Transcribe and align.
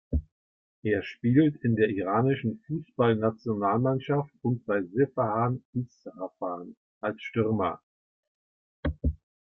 Er 0.81 1.03
spielt 1.03 1.57
in 1.57 1.75
der 1.75 1.89
iranischen 1.89 2.63
Fußballnationalmannschaft 2.65 4.33
und 4.41 4.65
bei 4.65 4.81
Sepahan 4.81 5.63
Isfahan 5.73 6.75
als 7.01 7.21
Stürmer. 7.21 7.83